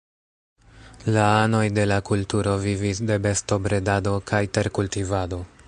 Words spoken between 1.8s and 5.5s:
la kulturo vivis de bestobredado kaj terkultivado.